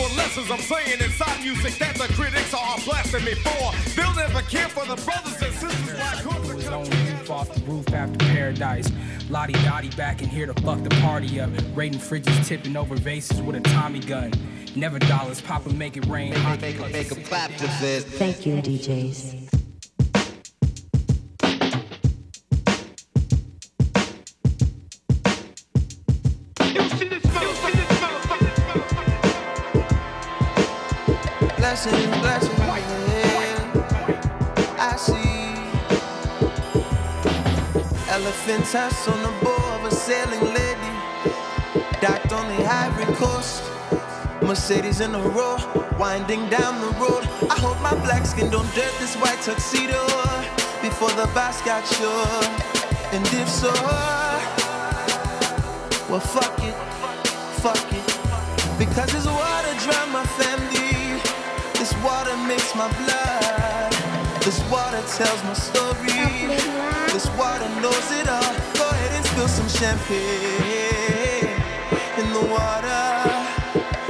for 0.00 0.16
lessons 0.16 0.50
I'm 0.50 0.60
saying 0.60 1.00
inside 1.00 1.42
music 1.42 1.74
that 1.78 1.94
the 1.96 2.12
critics 2.14 2.54
are 2.54 2.78
blasting 2.84 3.24
me 3.24 3.34
for. 3.34 3.72
They'll 3.94 4.14
never 4.14 4.42
care 4.42 4.68
for 4.68 4.86
the 4.86 4.96
brothers 5.02 5.40
and 5.42 5.54
sisters 5.54 5.98
like 5.98 6.56
his 6.56 6.68
own 6.68 6.88
roof 6.88 7.30
off 7.30 7.52
the 7.54 7.60
roof 7.62 7.92
after 7.92 8.18
paradise. 8.26 8.90
Lottie 9.28 9.52
Dottie 9.64 9.90
back 9.90 10.22
in 10.22 10.28
here 10.28 10.46
to 10.46 10.54
fuck 10.62 10.82
the 10.82 10.90
party 11.02 11.40
up. 11.40 11.50
Raiding 11.74 12.00
fridges, 12.00 12.46
tipping 12.46 12.76
over 12.76 12.96
vases 12.96 13.40
with 13.42 13.56
a 13.56 13.60
Tommy 13.60 14.00
gun. 14.00 14.32
Never 14.74 14.98
dollars, 14.98 15.40
Papa 15.40 15.70
make 15.70 15.96
it 15.96 16.06
rain. 16.06 16.30
Make, 16.30 16.60
make, 16.60 16.80
make, 16.80 16.92
make 16.92 17.10
a 17.12 17.16
clap 17.16 17.50
to 17.56 17.66
this. 17.80 18.04
Thank 18.04 18.46
you, 18.46 18.56
DJs. 18.56 19.59
Elephant 38.50 38.72
tusks 38.72 39.06
on 39.06 39.22
the 39.22 39.44
bow 39.44 39.76
of 39.76 39.84
a 39.84 39.94
sailing 39.94 40.42
lady, 40.52 40.92
docked 42.00 42.32
on 42.32 42.48
the 42.48 42.64
Ivory 42.66 43.04
Coast. 43.14 43.62
Mercedes 44.42 45.00
in 45.00 45.14
a 45.14 45.20
row, 45.20 45.56
winding 46.00 46.48
down 46.48 46.80
the 46.80 46.90
road. 46.98 47.22
I 47.48 47.56
hope 47.60 47.80
my 47.80 47.94
black 48.02 48.26
skin 48.26 48.50
don't 48.50 48.66
dirt 48.74 48.92
this 48.98 49.14
white 49.14 49.40
tuxedo 49.40 50.02
before 50.82 51.10
the 51.10 51.30
Basquiat 51.30 51.86
sure. 51.94 52.42
And 53.14 53.24
if 53.38 53.48
so, 53.48 53.70
well, 56.10 56.18
fuck 56.18 56.58
it, 56.58 56.74
fuck 57.62 57.78
it. 57.92 58.78
Because 58.80 59.12
this 59.12 59.26
water 59.26 59.74
drown 59.78 60.10
my 60.10 60.26
family. 60.26 61.22
This 61.78 61.94
water 62.02 62.36
makes 62.48 62.74
my 62.74 62.88
blood. 62.98 63.49
This 64.44 64.58
water 64.70 65.02
tells 65.16 65.44
my 65.44 65.52
story. 65.52 66.48
This 67.12 67.28
water 67.36 67.68
knows 67.82 68.10
it 68.12 68.26
all. 68.28 68.52
Go 68.74 68.88
ahead 68.88 69.12
and 69.12 69.24
spill 69.26 69.48
some 69.48 69.68
champagne 69.68 71.60
in 72.16 72.32
the 72.32 72.44
water. 72.48 73.04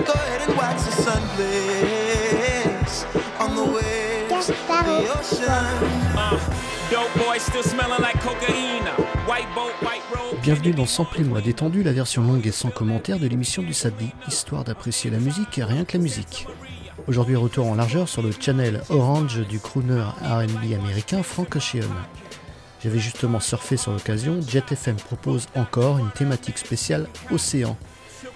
Go 0.07 0.13
ahead 0.13 0.43
and 0.47 0.57
watch 0.57 0.81
the 0.85 0.93
sun 1.03 1.23
blaze 1.37 3.05
on 3.41 3.57
the 3.57 3.65
waves 3.65 4.51
of 4.51 4.85
the 4.87 5.09
ocean. 5.19 5.77
Uh, 6.17 6.39
dope 6.91 7.13
boy 7.25 7.39
still 7.39 7.65
smelling 7.65 8.01
like 8.01 8.21
cocaine. 8.21 8.87
White 9.27 9.53
boat, 9.55 9.75
white 9.83 10.03
road. 10.15 10.41
Bienvenue 10.43 10.73
dans 10.73 10.87
Samplez-moi 10.87 11.41
détendu, 11.41 11.83
la 11.83 11.93
version 11.93 12.23
longue 12.23 12.47
et 12.47 12.53
sans 12.53 12.71
commentaire 12.71 13.19
de 13.19 13.27
l'émission 13.27 13.63
du 13.63 13.75
samedi, 13.75 14.13
histoire 14.29 14.63
d'apprécier 14.63 15.11
la 15.11 15.19
musique 15.19 15.59
et 15.59 15.65
rien 15.65 15.85
que 15.85 15.97
la 15.97 16.03
musique. 16.03 16.47
Aujourd'hui, 17.07 17.37
retour 17.37 17.67
en 17.67 17.75
largeur 17.75 18.09
sur 18.09 18.23
le 18.23 18.31
channel 18.39 18.83
Orange 18.91 19.47
du 19.49 19.59
crooner 19.59 20.03
RB 20.23 20.73
américain 20.75 21.23
Frank 21.23 21.57
Ocean. 21.57 21.81
J'avais 22.83 22.99
justement 22.99 23.41
surfé 23.41 23.77
sur 23.77 23.93
l'occasion, 23.93 24.41
Jet 24.47 24.73
FM 24.73 24.97
propose 24.97 25.49
encore 25.55 25.99
une 25.99 26.11
thématique 26.11 26.59
spéciale 26.59 27.07
Océan. 27.31 27.77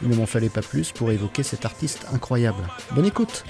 Il 0.03 0.09
ne 0.09 0.17
m'en 0.17 0.27
fallait 0.27 0.49
pas 0.49 0.63
plus 0.63 0.93
pour 0.93 1.11
évoquer 1.11 1.43
cet 1.43 1.65
artiste 1.65 2.07
incroyable. 2.13 2.63
Bonne 2.93 3.07
écoute! 3.07 3.45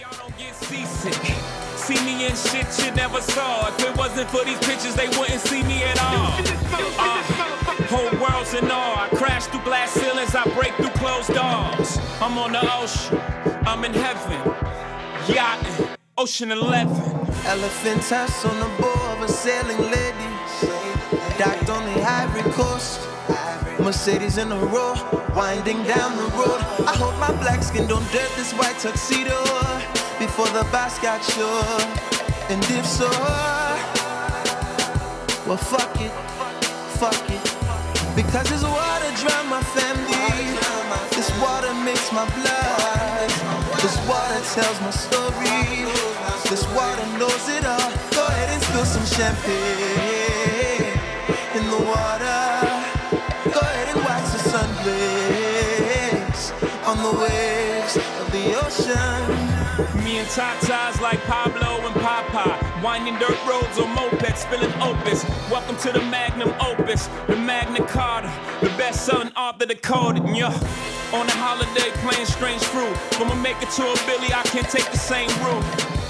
Yachting, 15.28 15.88
Ocean 16.18 16.52
11. 16.52 16.88
Elephant 17.46 18.02
tusks 18.02 18.44
on 18.44 18.60
the 18.60 18.68
bow 18.82 19.12
of 19.16 19.22
a 19.22 19.28
sailing 19.28 19.78
lady. 19.90 20.28
Docked 21.38 21.70
on 21.70 21.82
the 21.94 22.02
Ivory 22.02 22.50
Coast. 22.52 23.00
Mercedes 23.80 24.36
in 24.36 24.52
a 24.52 24.58
row, 24.66 24.94
winding 25.34 25.82
down 25.84 26.16
the 26.16 26.28
road. 26.36 26.60
I 26.86 26.94
hope 26.96 27.18
my 27.18 27.32
black 27.40 27.62
skin 27.62 27.86
don't 27.86 28.04
dirt 28.12 28.30
this 28.36 28.52
white 28.52 28.78
tuxedo 28.78 29.40
before 30.18 30.48
the 30.48 30.64
Basquiat 30.68 31.22
sure. 31.24 31.80
And 32.50 32.62
if 32.70 32.84
so, 32.84 33.08
well, 35.46 35.56
fuck 35.56 36.00
it, 36.00 36.12
fuck 37.00 37.30
it. 37.30 37.42
Because 38.14 38.48
this 38.50 38.62
water 38.62 39.10
drown 39.16 39.48
my 39.48 39.62
family. 39.72 40.14
This 41.16 41.30
water 41.40 41.72
makes 41.82 42.12
my 42.12 42.28
blood. 42.36 42.53
Tells 44.54 44.80
my 44.82 44.90
story. 44.90 45.84
This 46.48 46.64
water 46.76 47.06
knows 47.18 47.48
it 47.48 47.66
all. 47.66 47.90
Go 48.12 48.24
ahead 48.24 48.50
and 48.50 48.62
spill 48.62 48.84
some 48.84 49.04
champagne 49.04 50.94
in 51.56 51.64
the 51.70 51.78
water. 51.82 52.52
Go 53.50 53.58
ahead 53.58 53.88
and 53.96 54.04
watch 54.04 54.30
the 54.30 54.38
sun 54.38 54.70
blaze 54.84 56.52
on 56.86 56.98
the 57.02 57.18
waves 57.18 57.96
of 57.96 58.30
the 58.30 58.54
ocean. 58.62 60.04
Me 60.04 60.18
and 60.18 60.28
Tata's 60.28 61.00
like 61.00 61.20
Pablo 61.24 61.88
and 61.88 61.94
Papa. 61.96 62.63
Winding 62.84 63.18
dirt 63.18 63.38
roads 63.46 63.78
on 63.78 63.96
mopeds, 63.96 64.36
spilling 64.36 64.70
opus. 64.74 65.24
Welcome 65.50 65.78
to 65.78 65.90
the 65.90 66.02
magnum 66.02 66.52
opus, 66.60 67.06
the 67.26 67.34
Magna 67.34 67.82
Carta, 67.86 68.30
the 68.60 68.68
best 68.76 69.06
selling 69.06 69.32
author 69.36 69.64
decoded. 69.64 70.22
Yeah. 70.36 70.52
On 71.14 71.26
a 71.26 71.32
holiday 71.32 71.88
playing 72.04 72.26
strange 72.26 72.62
fruit. 72.62 72.94
I'ma 73.18 73.36
make 73.36 73.56
it 73.62 73.70
to 73.80 73.88
a 73.88 73.96
Billy, 74.04 74.28
I 74.34 74.42
can't 74.52 74.68
take 74.68 74.84
the 74.90 74.98
same 74.98 75.30
route. 75.40 75.64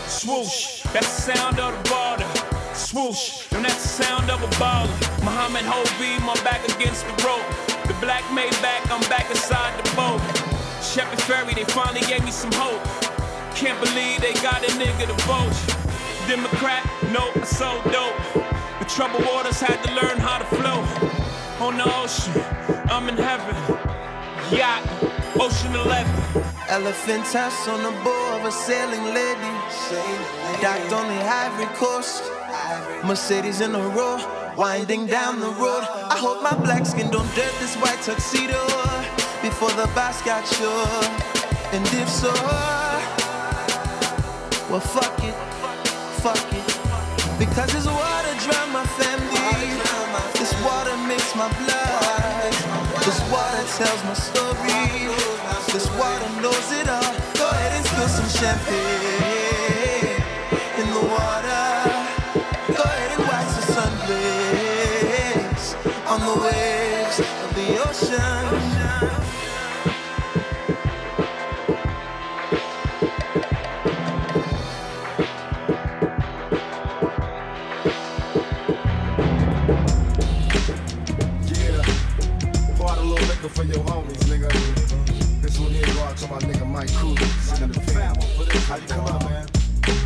Swoosh, 0.09 0.83
that's 0.91 1.15
the 1.15 1.35
sound 1.37 1.61
of 1.61 1.79
the 1.79 1.91
border. 1.95 2.27
Swoosh, 2.75 3.47
and 3.53 3.65
that's 3.65 3.81
the 3.81 4.03
sound 4.03 4.29
of 4.29 4.43
a 4.43 4.49
baller. 4.59 4.91
Muhammad 5.23 5.63
Hovey, 5.63 6.19
my 6.27 6.35
back 6.43 6.67
against 6.75 7.07
the 7.07 7.15
rope. 7.23 7.87
The 7.87 7.95
black 8.01 8.27
made 8.35 8.51
back, 8.67 8.83
I'm 8.91 9.09
back 9.09 9.31
inside 9.31 9.79
the 9.79 9.95
boat. 9.95 10.19
Shepard 10.83 11.21
Fairey, 11.21 11.55
they 11.55 11.71
finally 11.71 12.01
gave 12.01 12.25
me 12.25 12.33
some 12.33 12.51
hope. 12.51 12.83
Can't 13.55 13.79
believe 13.79 14.21
they 14.21 14.35
got 14.43 14.65
a 14.65 14.73
nigga 14.75 15.07
to 15.07 15.15
vote. 15.23 15.84
Democrat, 16.29 16.85
nope, 17.13 17.37
I 17.37 17.45
so 17.45 17.83
dope. 17.93 18.45
The 18.79 18.85
troubled 18.87 19.25
waters 19.27 19.61
had 19.61 19.83
to 19.85 19.95
learn 19.95 20.19
how 20.19 20.39
to 20.39 20.45
flow. 20.45 20.81
On 21.67 21.77
the 21.77 21.85
ocean, 22.01 22.33
I'm 22.91 23.09
in 23.09 23.17
heaven 23.17 23.55
yacht, 24.53 24.83
Ocean 25.41 25.75
11. 25.75 26.45
Elephant 26.69 27.25
tusks 27.27 27.69
on 27.69 27.83
the 27.83 27.91
bow 28.03 28.39
of 28.39 28.45
a 28.45 28.53
sailing 28.53 29.05
lady. 29.15 29.53
Docked 30.61 30.93
on 30.93 31.07
the 31.09 31.21
Ivory 31.25 31.67
Coast. 31.77 32.23
Mercedes 33.05 33.61
in 33.61 33.75
a 33.75 33.89
row, 33.89 34.19
winding 34.57 35.07
down 35.07 35.41
the 35.41 35.51
road. 35.63 35.85
I 36.15 36.17
hope 36.17 36.43
my 36.43 36.55
black 36.57 36.87
skin 36.87 37.11
don't 37.11 37.29
dirt 37.35 37.53
this 37.61 37.75
white 37.77 38.01
tuxedo 38.03 38.61
before 39.43 39.71
the 39.71 39.87
Basquiat 39.95 40.45
sure. 40.57 41.05
And 41.75 41.85
if 42.03 42.09
so, 42.09 42.33
well, 44.71 44.81
fuck 44.81 45.19
it, 45.25 45.35
fuck 46.25 46.41
it. 46.57 46.65
Because 47.39 47.71
this 47.77 47.85
water 47.85 48.35
drown 48.45 48.73
my 48.73 48.87
family. 48.97 49.77
This 50.41 50.53
water 50.65 50.97
makes 51.05 51.37
my 51.37 51.49
blood. 51.61 52.53
This 53.05 53.21
water 53.29 53.65
tells 53.77 54.01
my 54.09 54.17
story. 54.29 55.13
This 55.75 55.87
water 56.01 56.31
knows 56.41 56.69
it 56.81 56.89
all. 56.89 57.13
Go 57.37 57.45
ahead 57.51 57.73
and 57.77 57.85
spill 57.85 58.09
some 58.09 58.31
champagne 58.41 60.25
in 60.81 60.87
the 60.97 61.05
water. 61.15 61.67
Go 62.73 62.83
ahead 62.83 63.11
and 63.17 63.25
watch 63.29 63.51
the 63.59 63.65
sun 63.75 63.93
blaze 64.07 65.69
on 66.13 66.21
the 66.29 66.37
waves 66.45 67.19
of 67.45 67.51
the 67.59 67.69
ocean. 67.85 68.74
for 83.55 83.63
your 83.63 83.79
homies, 83.85 84.25
nigga. 84.27 84.51
This 85.41 85.59
one 85.61 85.71
here, 85.71 85.87
go 85.87 86.01
out 86.03 86.17
to 86.17 86.29
my 86.29 86.39
nigga 86.39 86.67
Mike 86.67 86.93
Cooley. 86.95 87.25
Son. 87.47 87.73
How 88.67 88.77
you 88.77 88.87
come 88.89 89.07
up, 89.07 89.23
man? 89.31 89.47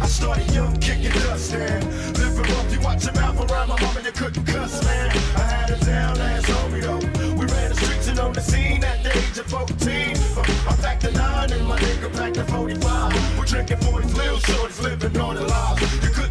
I 0.03 0.07
started 0.07 0.51
young, 0.53 0.77
kicking 0.79 1.13
dust, 1.13 1.53
man. 1.53 1.81
Living 2.15 2.43
rough, 2.43 2.73
you 2.73 2.81
watch 2.81 3.05
your 3.05 3.15
mouth 3.15 3.51
around 3.51 3.69
my 3.69 3.81
mom 3.81 3.97
and 3.97 4.05
you 4.05 4.13
couldn't 4.13 4.45
cuss, 4.45 4.85
man. 4.85 5.11
I 5.37 5.41
had 5.41 5.71
a 5.71 5.85
down 5.85 6.19
ass 6.19 6.45
homie, 6.45 6.83
though. 6.83 6.99
We 7.37 7.47
ran 7.47 7.71
the 7.71 7.77
streets 7.77 8.09
and 8.09 8.19
on 8.19 8.33
the 8.35 8.41
scene 8.43 8.85
at 8.85 9.03
the 9.03 9.17
age 9.17 9.39
of 9.39 9.47
14. 9.47 10.17
Uh, 10.37 10.69
I 10.69 10.77
packed 10.83 11.05
a 11.05 11.13
nine 11.13 11.53
and 11.53 11.67
my 11.67 11.79
nigga 11.79 12.13
packed 12.13 12.37
a 12.37 12.45
45. 12.45 13.39
We're 13.39 13.45
drinking 13.47 13.79
40s, 13.79 14.15
little 14.15 14.39
shorties, 14.39 14.83
living 14.83 15.17
on 15.21 15.37
the 15.37 15.45
lives. 15.45 16.05
You 16.05 16.11
could 16.11 16.28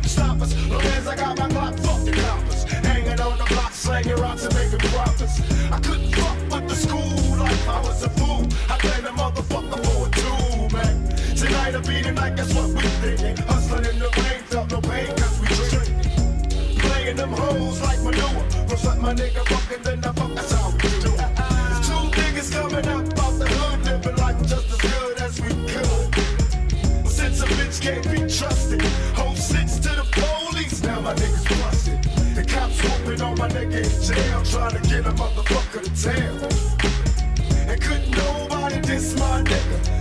my 19.07 19.13
nigga. 19.13 19.41
Two 21.87 22.01
niggas 22.17 22.51
coming 22.51 22.87
up 22.87 23.05
out 23.23 23.39
the 23.39 23.47
hood, 23.47 23.85
living 23.85 24.15
life 24.17 24.39
just 24.41 24.69
as 24.69 24.81
good 24.91 25.21
as 25.21 25.39
we 25.39 25.49
could. 25.71 26.11
But 27.03 27.11
since 27.11 27.41
a 27.41 27.45
bitch 27.45 27.79
can't 27.81 28.03
be 28.11 28.19
trusted, 28.27 28.81
hold 29.15 29.37
six 29.37 29.77
to 29.77 29.89
the 29.99 30.05
police, 30.11 30.83
now 30.83 30.99
my 30.99 31.13
niggas 31.13 31.47
busted. 31.61 32.03
The 32.35 32.43
cops 32.43 33.21
on 33.21 33.37
my 33.37 33.47
nigga 33.47 33.81
jail, 34.05 34.43
trying 34.43 34.81
to 34.81 34.89
get 34.89 35.05
a 35.07 35.11
motherfucker 35.11 35.83
to 35.85 35.91
tail. 36.03 36.35
And 37.69 37.81
couldn't 37.81 38.11
nobody 38.11 38.81
diss 38.81 39.17
my 39.17 39.41
nigga. 39.41 39.96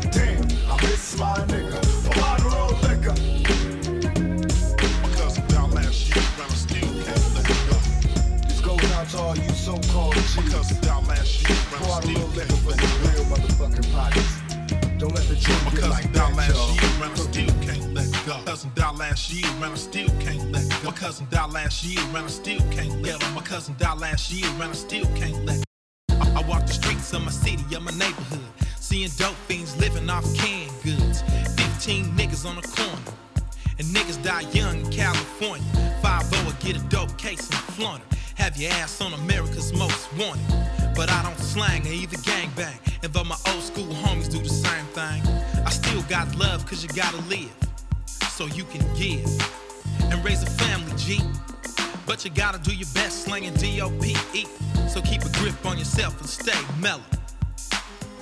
Last 16.55 16.83
year, 16.83 17.03
and 17.03 17.13
I 17.13 17.17
still 17.17 17.55
can't 17.61 17.95
let 17.95 18.27
go. 18.27 18.39
Cousin 18.45 18.71
died 18.75 18.97
last 18.97 19.33
year, 19.33 19.51
and 19.51 19.65
I 19.65 19.75
still 19.75 20.09
can't 20.21 20.53
let 20.53 20.69
go. 20.69 20.77
My 20.85 20.93
cousin 20.93 21.27
died 21.31 21.53
last 21.53 21.85
year, 21.85 22.01
and 22.01 22.17
I 22.17 22.27
still 22.27 22.61
can't 22.71 23.03
let 23.03 23.21
go. 23.21 23.31
My 23.31 23.43
cousin 23.43 23.75
died 23.79 23.99
last 23.99 24.33
year, 24.33 24.49
and 24.51 24.63
I 24.63 24.73
still 24.73 25.07
can't 25.15 25.45
let 25.45 25.59
go. 25.59 25.63
I, 26.37 26.43
walk 26.49 26.67
the 26.67 26.73
streets 26.73 27.13
of 27.13 27.25
my 27.25 27.31
city, 27.31 27.75
of 27.75 27.83
my 27.83 27.93
neighborhood, 27.93 28.49
seeing 28.79 29.11
dope 29.17 29.35
fiends 29.49 29.77
living 29.79 30.09
off 30.11 30.25
canned 30.37 30.73
goods. 30.83 31.23
15 31.57 32.07
niggas 32.17 32.47
on 32.47 32.57
the 32.57 32.63
corner, 32.63 33.03
and 33.79 33.87
niggas 33.89 34.23
die 34.23 34.43
young 34.53 34.81
in 34.81 34.91
California. 34.91 35.67
5 36.03 36.23
0 36.25 36.53
get 36.61 36.77
a 36.77 36.85
dope 36.89 37.17
case 37.19 37.49
and 37.49 37.59
flaunt 37.75 38.03
it. 38.11 38.19
Have 38.37 38.57
your 38.59 38.71
ass 38.73 39.01
on 39.01 39.15
America's 39.15 39.73
most 39.73 40.13
wanted. 40.15 40.45
But 40.95 41.11
I 41.11 41.23
don't 41.23 41.39
slang 41.39 41.87
or 41.87 41.91
either 41.91 42.17
gangbang. 42.19 42.79
And 43.03 43.13
though 43.13 43.25
my 43.25 43.37
old 43.49 43.63
school 43.63 43.93
homies 44.05 44.26
got 46.17 46.35
love 46.37 46.65
cause 46.65 46.83
you 46.83 46.89
gotta 46.95 47.21
live. 47.29 47.53
So 48.07 48.47
you 48.47 48.65
can 48.65 48.81
give 48.95 49.29
and 50.01 50.25
raise 50.25 50.43
a 50.43 50.47
family, 50.47 50.91
G. 50.97 51.21
But 52.07 52.25
you 52.25 52.31
gotta 52.31 52.59
do 52.59 52.75
your 52.75 52.89
best 52.95 53.25
slanging 53.25 53.53
D-O-P-E. 53.53 54.47
So 54.89 55.03
keep 55.03 55.23
a 55.27 55.29
grip 55.39 55.67
on 55.67 55.77
yourself 55.77 56.19
and 56.19 56.27
stay 56.27 56.59
mellow. 56.81 57.03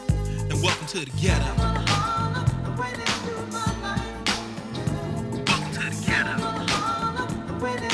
And 0.09 0.61
welcome 0.61 0.89
to 0.89 1.05
the 1.05 1.13
ghetto. 1.21 1.55
Welcome 5.47 5.73
to 5.75 5.83
the 5.91 6.03
ghetto. 6.05 7.94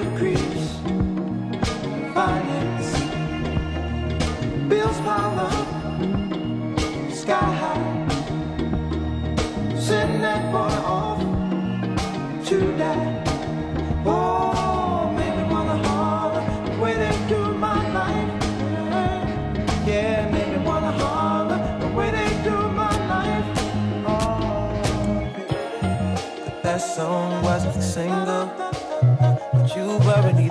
you 29.91 29.97
were 30.05 30.13
already. 30.13 30.49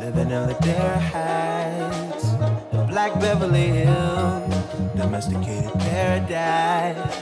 Living 0.00 0.30
in 0.30 0.48
Ladera 0.48 1.00
Heights, 1.12 2.32
the 2.72 2.84
Black 2.88 3.18
Beverly 3.20 3.68
Hills, 3.68 4.54
domesticated 4.96 5.72
paradise, 5.80 7.16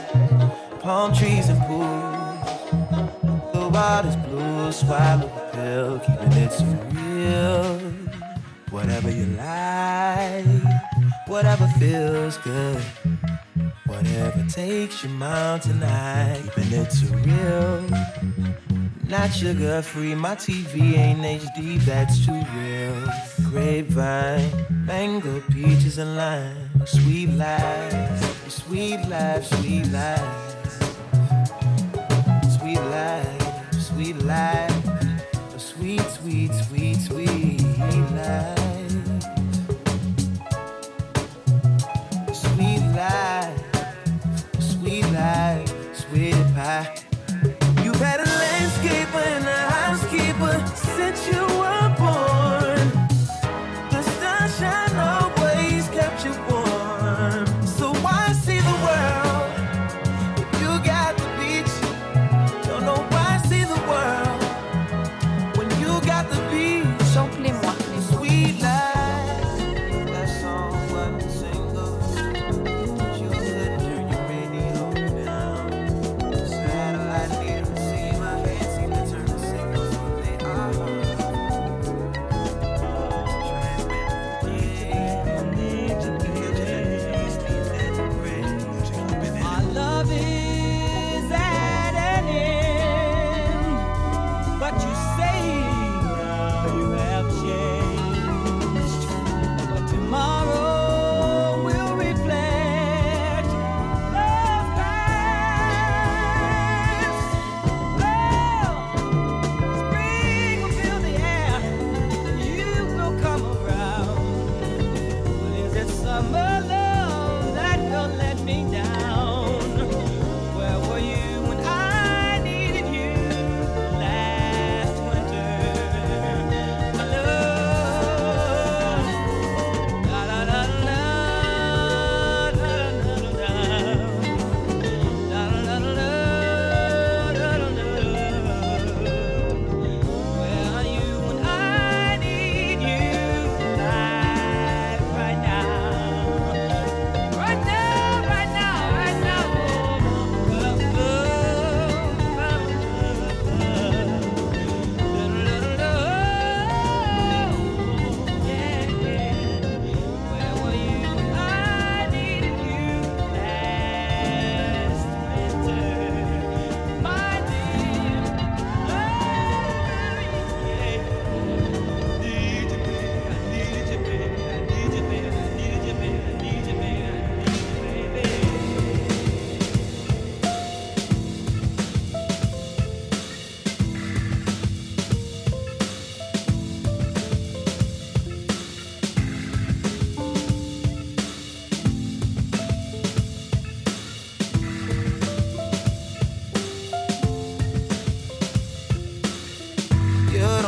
palm 0.81 1.13
trees 1.13 1.49
and 1.49 1.59
pools. 1.67 2.41
The 3.53 3.69
water's 3.69 4.15
blue, 4.17 4.71
swallow 4.71 5.27
the 5.35 5.43
pill, 5.53 5.99
keeping 5.99 6.33
it 6.43 6.51
so 6.51 6.65
real. 6.91 7.79
Whatever 8.69 9.11
you 9.11 9.25
like, 9.37 10.45
whatever 11.27 11.67
feels 11.79 12.37
good. 12.37 12.81
Whatever 13.85 14.43
takes 14.49 15.03
your 15.03 15.13
mind 15.13 15.61
tonight, 15.61 16.41
keeping 16.55 16.73
it 16.73 16.91
so 16.91 17.07
real. 17.15 18.52
Not 19.13 19.31
sugar 19.31 19.83
free, 19.83 20.15
my 20.15 20.33
TV 20.33 20.97
ain't 20.97 21.19
HD, 21.19 21.77
that's 21.85 22.25
too 22.25 22.41
real. 22.57 22.95
Grapevine, 23.47 24.49
mango, 24.87 25.39
peaches, 25.51 25.99
and 25.99 26.17
lime. 26.17 26.71
Sweet 26.87 27.29
life, 27.29 28.49
sweet 28.49 29.07
life, 29.07 29.45
sweet 29.45 29.85
life. 29.91 30.65
Sweet 32.57 32.81
life, 32.81 33.63
sweet 33.79 34.17
life. 34.23 34.83
Sweet, 35.57 36.01
sweet, 36.17 36.51
sweet, 36.65 36.95
sweet 36.95 37.61
life. 38.17 38.57
Sweet 42.33 42.83
life, 42.95 43.61
sweet 44.59 45.05
life, 45.11 45.71
sweet 45.93 46.33
pie. 46.55 46.95
You've 47.83 47.99
had 47.99 48.21
a 48.21 48.25
landscaper 48.25 48.92
and 49.15 49.45
a 49.45 49.71
housekeeper 49.71 50.65
since 50.75 51.27
you 51.27 51.52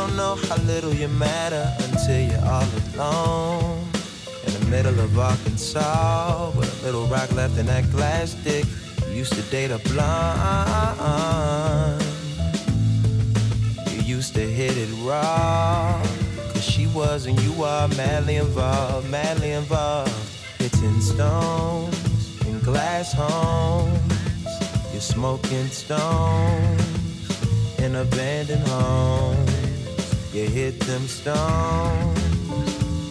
don't 0.06 0.16
know 0.16 0.36
how 0.48 0.56
little 0.62 0.94
you 0.94 1.08
matter 1.08 1.68
until 1.78 2.20
you're 2.20 2.44
all 2.44 2.68
alone. 2.94 3.88
In 4.46 4.52
the 4.60 4.66
middle 4.70 5.00
of 5.00 5.18
Arkansas, 5.18 6.52
with 6.56 6.82
a 6.82 6.84
little 6.84 7.06
rock 7.06 7.32
left 7.32 7.58
in 7.58 7.66
that 7.66 7.90
glass 7.90 8.34
dick. 8.34 8.64
You 9.08 9.16
used 9.16 9.32
to 9.32 9.42
date 9.50 9.72
a 9.72 9.78
blonde. 9.90 10.44
You 13.90 14.02
used 14.02 14.34
to 14.34 14.40
hit 14.40 14.76
it 14.76 14.88
raw. 15.02 16.00
Cause 16.52 16.62
she 16.62 16.86
was 16.88 17.26
and 17.26 17.40
you 17.40 17.64
are 17.64 17.88
madly 17.88 18.36
involved, 18.36 19.10
madly 19.10 19.52
involved. 19.52 20.12
Hitting 20.58 21.00
stones 21.00 22.46
in 22.46 22.60
glass 22.60 23.12
homes. 23.12 23.98
You're 24.92 25.00
smoking 25.00 25.66
stones 25.66 26.82
in 27.78 27.96
abandoned 27.96 28.66
homes. 28.68 29.55
You 30.36 30.44
hit 30.44 30.78
them 30.80 31.06
stones 31.08 32.20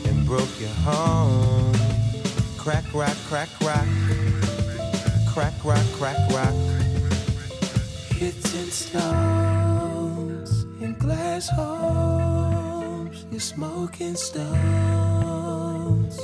and 0.05 0.25
broke 0.27 0.59
your 0.61 0.69
home. 0.85 1.73
Crack, 2.55 2.85
rock, 2.93 3.17
crack, 3.27 3.49
rock. 3.61 3.87
Crack, 5.33 5.53
rock, 5.63 5.83
crack, 5.93 6.17
rock. 6.29 6.53
Hitting 8.13 8.69
stones 8.69 10.65
in 10.79 10.93
glass 10.99 11.49
homes. 11.49 13.25
You're 13.31 13.39
smoking 13.39 14.13
stones 14.13 15.03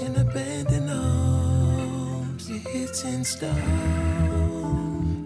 in 0.04 0.16
abandoned 0.18 0.88
homes. 0.88 2.48
You're 2.48 2.60
hitting 2.60 3.24
stones 3.24 3.56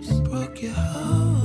and 0.08 0.24
broke 0.24 0.62
your 0.62 0.72
home. 0.72 1.45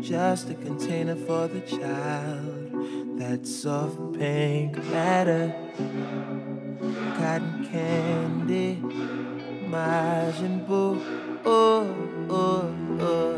Just 0.00 0.48
a 0.50 0.54
container 0.54 1.14
for 1.14 1.46
the 1.48 1.60
child? 1.60 3.18
That 3.18 3.46
soft 3.46 4.14
pink 4.18 4.76
matter, 4.86 5.54
cotton 7.16 7.68
candy, 7.70 8.80
Majin 9.68 10.66
Buu. 10.66 11.00
Oh, 11.44 11.94
oh, 12.30 12.74
oh. 13.00 13.36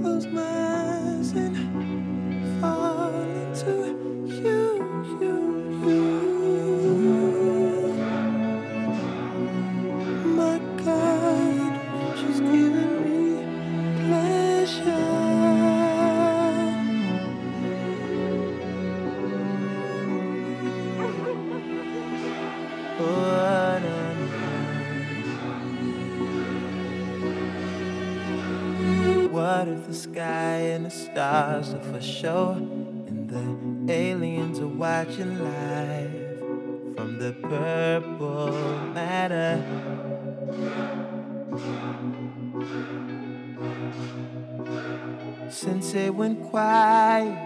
Close 0.00 0.26
my 0.26 0.42
eyes 0.42 0.77
sky 30.18 30.74
and 30.74 30.86
the 30.86 30.90
stars 30.90 31.74
are 31.74 31.82
for 31.92 32.00
show, 32.00 32.50
and 32.50 33.30
the 33.30 33.92
aliens 33.92 34.58
are 34.58 34.66
watching 34.66 35.38
live 35.38 36.38
from 36.96 37.18
the 37.20 37.32
purple 37.34 38.50
matter? 38.92 39.62
Since 45.48 45.94
it 45.94 46.12
went 46.12 46.42
quiet, 46.50 47.38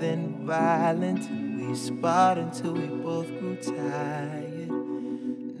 then 0.00 0.46
violent, 0.46 1.28
we 1.60 1.74
sparred 1.74 2.38
until 2.38 2.72
we 2.72 2.86
both 2.86 3.28
grew 3.38 3.56
tired. 3.56 4.70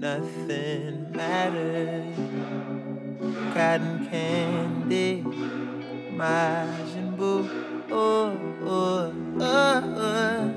Nothing 0.00 1.12
mattered. 1.12 2.14
Cotton 3.52 4.08
candy, 4.08 5.24
Majin 6.18 7.14
Buu. 7.16 7.46
Oh, 7.92 8.34
oh, 8.66 9.12
oh. 9.40 10.50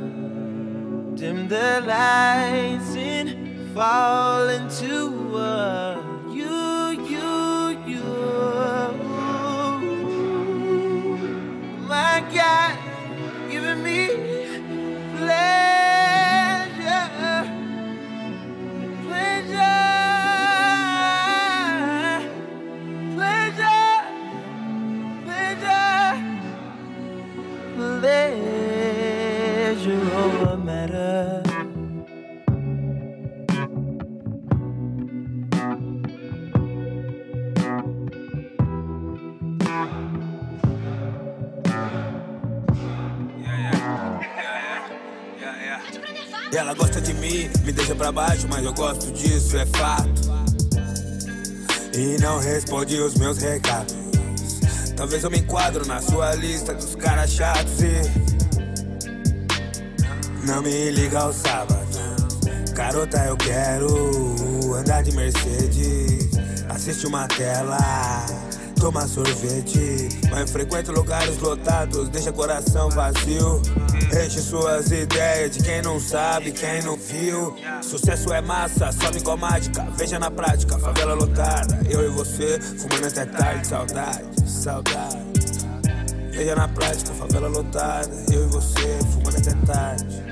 Dim 1.16 1.48
the 1.48 1.84
lights 1.86 2.96
and 2.98 3.30
fall 3.76 4.50
into 4.50 5.38
uh, 5.38 6.02
you, 6.34 6.98
you, 7.14 7.78
you. 7.86 8.10
My 11.88 12.26
God, 12.34 12.81
ela 46.58 46.74
gosta 46.74 47.00
de 47.00 47.14
mim, 47.14 47.50
me 47.64 47.72
deixa 47.72 47.96
pra 47.96 48.12
baixo, 48.12 48.48
mas 48.50 48.64
eu 48.66 48.74
gosto 48.74 49.12
disso, 49.12 49.58
é 49.58 49.66
fato. 49.66 50.22
E 51.94 52.18
não 52.22 52.40
responde 52.40 53.00
os 53.00 53.16
meus 53.16 53.38
recados. 53.38 53.96
Talvez 54.96 55.24
eu 55.24 55.32
me 55.32 55.40
enquadro 55.40 55.86
na 55.88 56.02
sua 56.02 56.36
lista 56.36 56.74
dos 56.74 56.96
caras 56.96 57.32
chatos 57.32 57.82
e. 57.82 58.02
Não 60.46 60.62
me 60.62 60.92
liga 60.92 61.20
ao 61.20 61.34
sábado. 61.34 61.82
Garota, 62.74 63.18
eu 63.26 63.38
quero 63.38 64.76
andar 64.76 65.04
de 65.04 65.12
Mercedes. 65.16 66.30
Assiste 66.70 67.08
uma 67.08 67.28
tela, 67.28 67.78
toma 68.82 69.08
sorvete. 69.08 70.10
Mas 70.32 70.50
frequento 70.50 70.92
lugares 70.92 71.38
lotados, 71.38 72.10
deixa 72.10 72.32
coração 72.32 72.90
vazio. 72.90 73.62
Enche 74.26 74.42
suas 74.42 74.92
ideias 74.92 75.52
de 75.52 75.64
quem 75.64 75.82
não 75.84 76.00
sabe, 76.00 76.52
quem 76.52 76.82
não 76.82 76.98
viu. 76.98 77.56
Sucesso 77.84 78.34
é 78.34 78.42
massa, 78.42 78.92
sobe 78.92 79.22
com 79.22 79.38
mágica. 79.38 79.88
Veja 79.96 80.18
na 80.18 80.32
prática, 80.32 80.80
favela 80.80 81.14
lotada. 81.14 81.80
Eu 81.88 82.08
e 82.08 82.10
você, 82.10 82.60
fumando 82.60 83.06
até 83.06 83.26
tarde, 83.26 83.68
saudade, 83.68 84.50
saudade. 84.50 85.32
Veja 86.32 86.56
na 86.56 86.68
prática, 86.68 87.14
favela 87.14 87.48
lotada. 87.48 88.12
Eu 88.32 88.46
e 88.46 88.48
você, 88.48 89.00
fumando 89.12 89.38
até 89.38 89.54
tarde. 89.72 90.32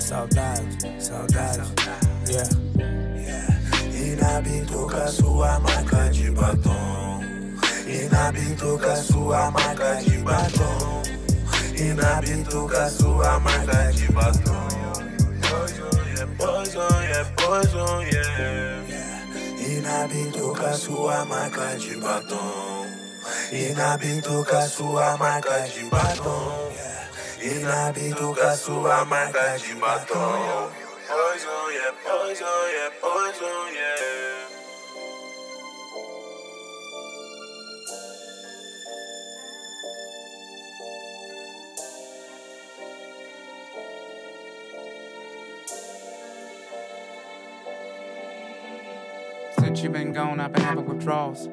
Saudade, 0.00 0.78
saudade. 0.98 1.72
Yeah. 2.28 2.50
E 3.94 4.16
na 4.16 4.40
bituca 4.40 5.08
sua 5.08 5.60
marca 5.60 6.08
de 6.10 6.30
batom. 6.30 7.01
Na 8.12 8.30
bituca 8.30 8.94
sua 8.96 9.50
marca 9.50 9.94
de 10.04 10.18
batom. 10.18 11.02
E 11.74 11.94
na 11.94 12.20
bituca 12.20 12.90
sua 12.90 13.40
marca 13.40 13.90
de 13.92 14.06
batom. 14.12 14.68
Poison, 16.36 17.02
yeah, 17.08 17.24
poison, 17.36 18.02
yeah. 18.12 18.84
E 19.58 19.80
na 19.80 20.06
bituca 20.08 20.74
sua 20.74 21.24
marca 21.24 21.74
de 21.78 21.96
batom. 21.96 22.86
E 23.50 23.72
na 23.74 23.96
bituca 23.96 24.68
sua 24.68 25.16
marca 25.16 25.60
de 25.68 25.84
batom. 25.84 26.70
E 27.40 27.54
na 27.64 27.92
bituca 27.92 28.56
sua 28.56 29.06
marca 29.06 29.58
de 29.58 29.74
batom. 29.76 30.68
Poison, 31.08 31.70
yeah, 31.72 31.92
poison, 32.04 32.44
yeah, 32.76 32.90
poison, 33.00 33.72
yeah. 33.74 34.11
You 49.82 49.90
been 49.90 50.12
gone, 50.12 50.38
I've 50.38 50.52
been 50.52 50.62
having 50.62 50.86
withdrawals. 50.86 51.48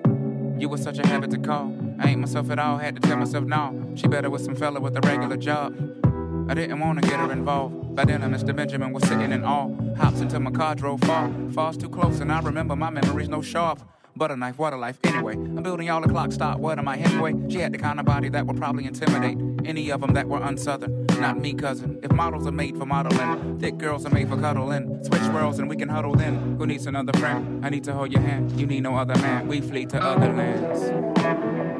You 0.61 0.69
was 0.69 0.83
such 0.83 0.99
a 0.99 1.07
habit 1.07 1.31
to 1.31 1.39
call. 1.39 1.75
I 1.97 2.09
ain't 2.09 2.19
myself 2.19 2.51
at 2.51 2.59
all, 2.59 2.77
had 2.77 2.93
to 2.93 3.01
tell 3.01 3.17
myself 3.17 3.43
no. 3.45 3.91
She 3.95 4.07
better 4.07 4.29
with 4.29 4.43
some 4.43 4.55
fella 4.55 4.79
with 4.79 4.95
a 4.95 5.01
regular 5.01 5.35
job. 5.35 5.73
I 6.47 6.53
didn't 6.53 6.79
wanna 6.79 7.01
get 7.01 7.19
her 7.19 7.31
involved. 7.31 7.95
By 7.95 8.05
then, 8.05 8.21
Mr. 8.21 8.55
Benjamin 8.55 8.93
was 8.93 9.01
sitting 9.07 9.31
in 9.31 9.43
awe. 9.43 9.73
Hops 9.95 10.19
into 10.19 10.39
my 10.39 10.51
car, 10.51 10.75
drove 10.75 11.01
far. 11.01 11.31
Falls 11.53 11.75
too 11.75 11.89
close, 11.89 12.19
and 12.19 12.31
I 12.31 12.39
remember 12.41 12.75
my 12.75 12.91
memories 12.91 13.29
no 13.29 13.41
sharp. 13.41 13.81
Butter 14.15 14.37
knife, 14.37 14.59
water 14.59 14.77
life. 14.77 14.99
Anyway, 15.05 15.33
I'm 15.33 15.63
building 15.63 15.87
y'all 15.87 16.03
a 16.03 16.07
clock 16.07 16.31
stop. 16.31 16.59
What 16.59 16.77
am 16.77 16.87
I 16.87 16.97
headway? 16.97 17.33
She 17.49 17.57
had 17.57 17.73
the 17.73 17.79
kind 17.79 17.99
of 17.99 18.05
body 18.05 18.29
that 18.29 18.45
would 18.45 18.57
probably 18.57 18.85
intimidate 18.85 19.39
any 19.65 19.89
of 19.89 20.01
them 20.01 20.13
that 20.13 20.27
were 20.27 20.39
unsouthern. 20.39 21.08
Not 21.19 21.37
me, 21.37 21.53
cousin. 21.53 21.99
If 22.01 22.13
models 22.13 22.47
are 22.47 22.51
made 22.51 22.77
for 22.77 22.85
modeling, 22.85 23.59
thick 23.59 23.77
girls 23.77 24.05
are 24.05 24.09
made 24.09 24.29
for 24.29 24.37
cuddling. 24.37 25.03
Switch 25.03 25.21
worlds 25.33 25.59
and 25.59 25.69
we 25.69 25.75
can 25.75 25.89
huddle 25.89 26.15
then. 26.15 26.55
Who 26.57 26.65
needs 26.65 26.87
another 26.87 27.11
friend? 27.19 27.65
I 27.65 27.69
need 27.69 27.83
to 27.85 27.93
hold 27.93 28.11
your 28.11 28.21
hand. 28.21 28.57
You 28.59 28.65
need 28.65 28.83
no 28.83 28.95
other 28.95 29.15
man. 29.15 29.47
We 29.47 29.59
flee 29.59 29.85
to 29.87 30.01
other 30.01 30.31
lands. 30.31 31.78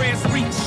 prayers 0.00 0.24
reach. 0.32 0.60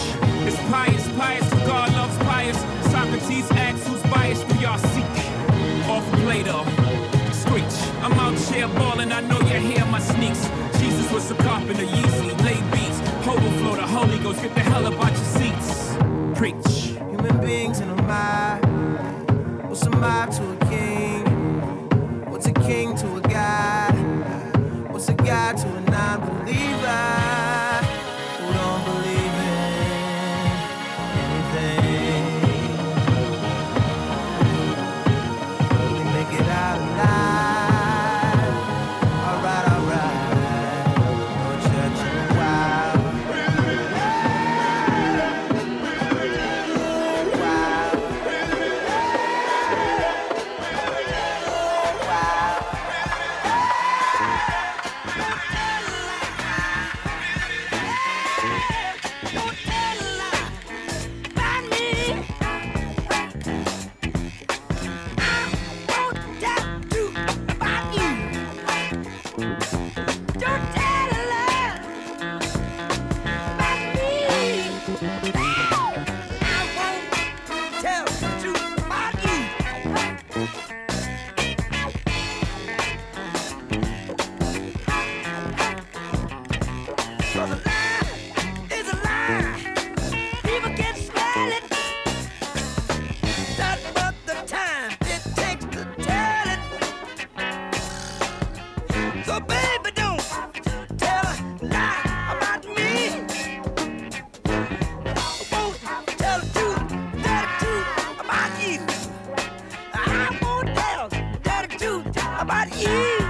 It's 0.45 0.61
pious, 0.69 1.07
pious, 1.17 1.49
God 1.65 1.91
loves 1.93 2.17
pious. 2.17 2.59
Socrates 2.91 3.49
asks 3.51 3.87
who's 3.87 4.03
biased, 4.03 4.45
we 4.53 4.65
all 4.65 4.77
seek. 4.77 5.15
Off 5.89 6.05
Plato, 6.21 6.59
screech. 7.41 7.77
I'm 8.03 8.13
out 8.25 8.37
here 8.53 8.67
balling, 8.67 9.11
I 9.11 9.21
know 9.21 9.39
you 9.39 9.59
hear 9.71 9.85
my 9.87 9.99
sneaks. 9.99 10.43
Jesus 10.79 11.11
was 11.11 11.31
a 11.31 11.35
cop 11.35 11.63
in 11.63 11.75
carpenter, 11.75 11.87
Yeezy, 11.95 12.29
lay 12.45 12.59
beats. 12.73 12.99
Overflow 13.27 13.75
the 13.75 13.87
Holy 13.87 14.19
Ghost, 14.19 14.39
get 14.43 14.53
the 14.53 14.61
hell 14.61 14.85
up 14.85 15.03
out 15.03 15.15
your 15.19 15.29
seats. 15.37 15.69
Preach. 16.37 16.73
Human 17.11 17.35
beings 17.41 17.79
in 17.79 17.89
a 17.89 18.01
mob. 18.03 18.59
What's 19.67 19.83
a 19.87 19.89
mob 19.89 20.29
to 20.37 20.43
a 20.51 20.57
king? 20.69 21.23
What's 22.29 22.45
a 22.45 22.53
king 22.53 22.95
to 22.97 23.15
a 23.15 23.21
god? 23.21 23.95
What's 24.91 25.09
a 25.09 25.15
god 25.15 25.57
to 25.57 25.67
a 25.77 25.82
about 112.43 112.75
you? 112.75 113.22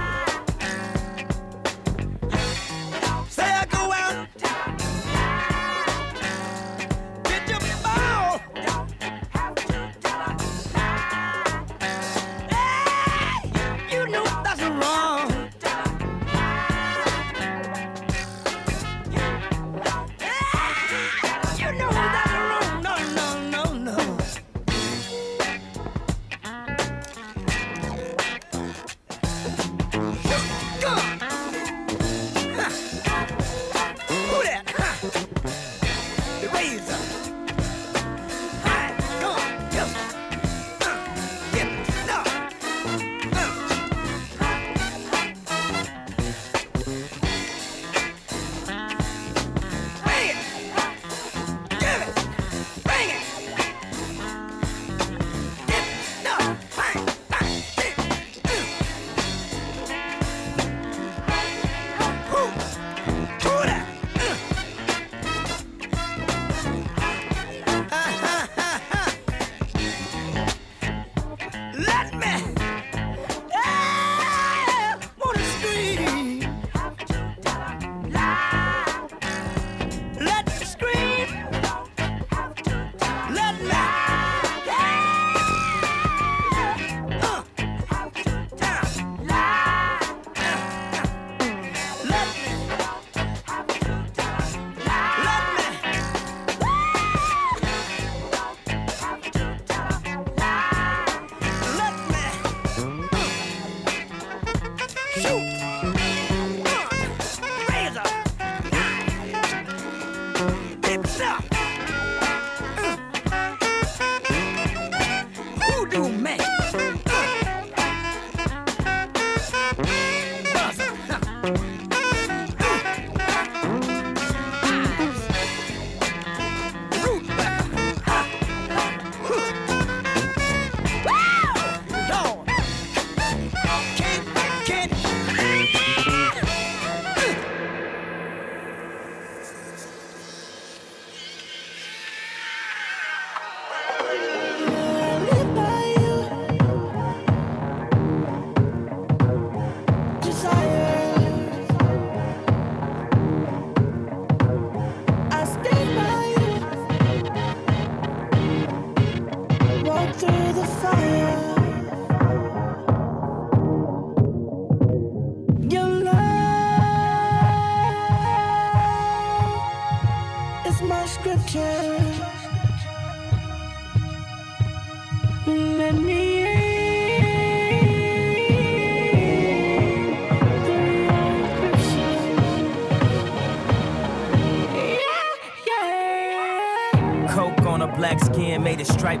是 111.06 111.53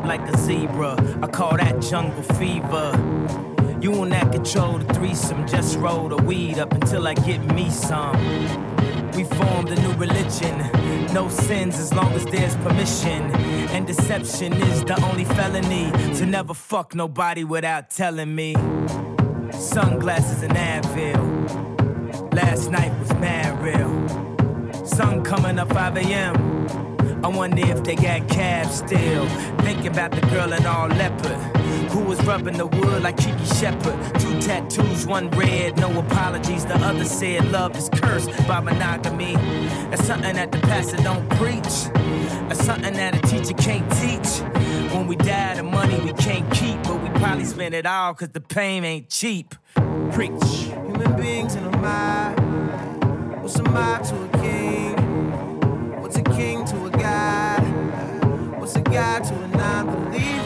like 0.06 0.20
a 0.22 0.36
zebra. 0.38 0.96
I 1.22 1.26
call 1.26 1.56
that 1.56 1.80
jungle 1.80 2.22
fever. 2.22 2.92
You 3.80 3.90
will 3.90 4.08
that 4.10 4.32
control 4.32 4.78
the 4.78 4.94
threesome, 4.94 5.46
just 5.46 5.76
roll 5.78 6.08
the 6.08 6.16
weed 6.16 6.58
up 6.58 6.72
until 6.72 7.06
I 7.06 7.14
get 7.14 7.40
me 7.54 7.70
some. 7.70 8.16
We 9.12 9.24
formed 9.24 9.68
a 9.70 9.80
new 9.80 9.92
religion, 9.94 10.58
no 11.12 11.28
sins 11.28 11.78
as 11.78 11.92
long 11.92 12.12
as 12.12 12.24
there's 12.26 12.56
permission. 12.56 13.30
And 13.74 13.86
deception 13.86 14.52
is 14.54 14.84
the 14.84 15.00
only 15.04 15.24
felony 15.24 15.90
to 16.16 16.26
never 16.26 16.54
fuck 16.54 16.94
nobody 16.94 17.44
without 17.44 17.90
telling 17.90 18.34
me. 18.34 18.54
Sunglasses 19.52 20.42
and 20.42 20.54
Advil. 20.54 22.34
Last 22.34 22.70
night 22.70 22.98
was 22.98 23.12
mad 23.14 23.62
real. 23.62 24.86
Sun 24.86 25.24
coming 25.24 25.58
up 25.58 25.72
5 25.72 25.96
a.m. 25.98 26.53
I 27.24 27.28
wonder 27.28 27.66
if 27.66 27.82
they 27.84 27.94
got 27.94 28.28
cabs 28.28 28.80
still. 28.80 29.26
Thinking 29.60 29.86
about 29.86 30.10
the 30.10 30.20
girl 30.26 30.52
in 30.52 30.66
all 30.66 30.88
leopard. 30.88 31.38
Who 31.90 32.00
was 32.00 32.22
rubbing 32.26 32.58
the 32.58 32.66
wood 32.66 33.02
like 33.02 33.16
Kiki 33.16 33.46
Shepard. 33.46 34.20
Two 34.20 34.38
tattoos, 34.42 35.06
one 35.06 35.30
red, 35.30 35.78
no 35.78 35.98
apologies. 35.98 36.66
The 36.66 36.76
other 36.76 37.06
said 37.06 37.50
love 37.50 37.74
is 37.78 37.88
cursed 37.88 38.28
by 38.46 38.60
monogamy. 38.60 39.36
That's 39.88 40.04
something 40.04 40.36
that 40.36 40.52
the 40.52 40.58
pastor 40.58 40.98
don't 40.98 41.26
preach. 41.30 41.74
That's 42.48 42.62
something 42.62 42.92
that 42.92 43.16
a 43.16 43.22
teacher 43.26 43.54
can't 43.54 43.90
teach. 43.92 44.42
When 44.92 45.06
we 45.06 45.16
die, 45.16 45.54
the 45.54 45.62
money 45.62 45.98
we 46.00 46.12
can't 46.12 46.48
keep, 46.52 46.82
but 46.82 47.02
we 47.02 47.08
probably 47.18 47.46
spend 47.46 47.74
it 47.74 47.86
all 47.86 48.12
cause 48.12 48.28
the 48.28 48.42
pain 48.42 48.84
ain't 48.84 49.08
cheap. 49.08 49.54
Preach. 50.12 50.44
Human 50.74 51.16
beings 51.16 51.54
in 51.54 51.64
a 51.64 51.76
mob. 51.78 53.40
What's 53.40 53.56
a 53.56 53.62
mob 53.62 54.04
to 54.04 54.24
a 54.24 54.42
king? 54.42 54.83
A 58.76 58.80
god 58.82 59.24
to 59.24 59.34
a 59.34 59.48
non-believer 59.48 60.43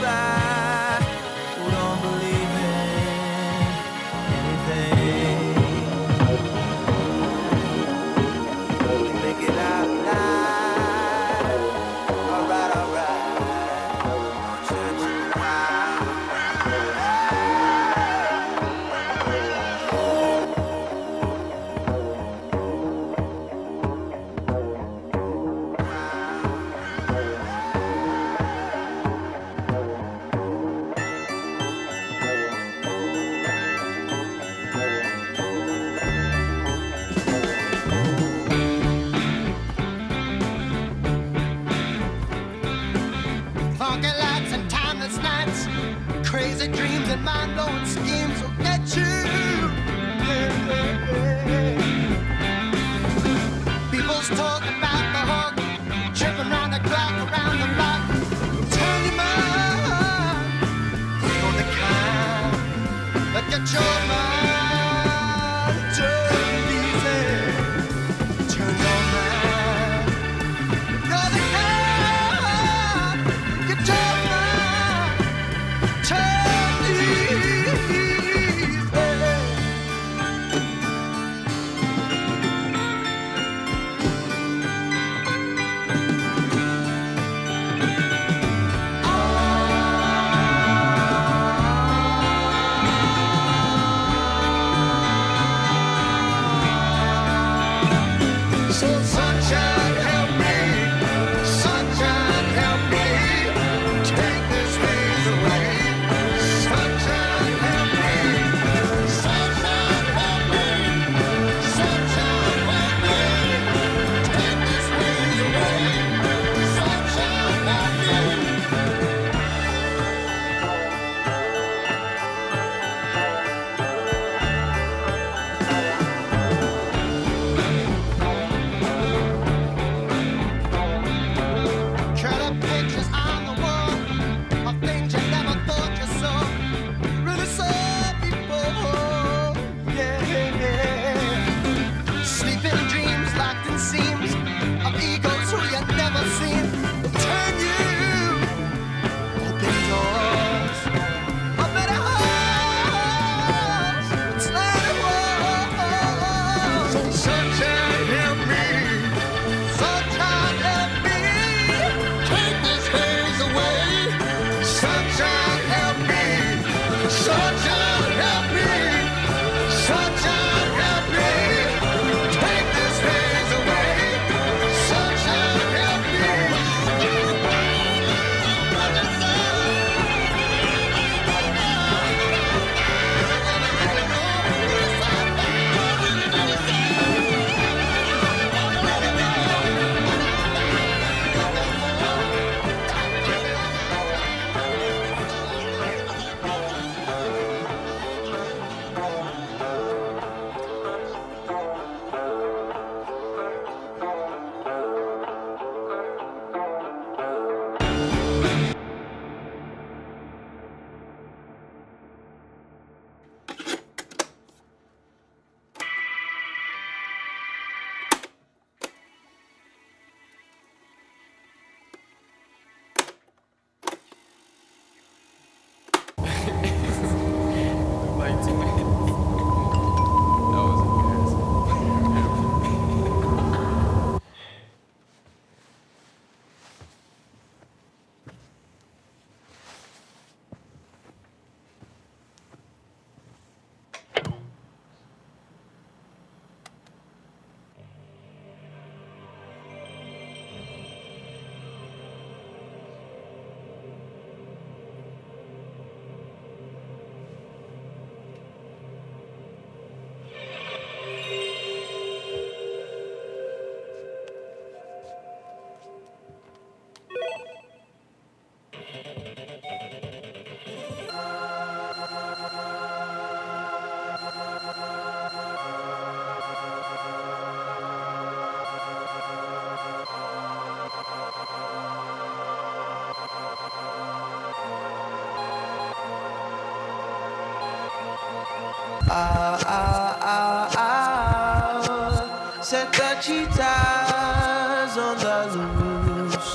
cheetahs 293.21 294.97
on 294.97 295.19
the 295.19 295.39
loose. 295.57 296.55